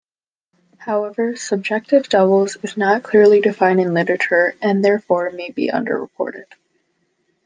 [0.79, 6.45] However, subjective doubles is not clearly defined in literature, and therefore, may be under-reported.